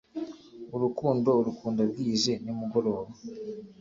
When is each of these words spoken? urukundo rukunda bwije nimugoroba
urukundo 0.75 1.29
rukunda 1.45 1.81
bwije 1.91 2.33
nimugoroba 2.43 3.11